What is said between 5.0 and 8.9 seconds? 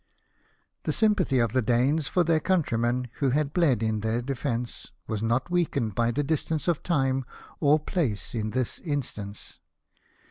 was not weakened by distance of time or place in this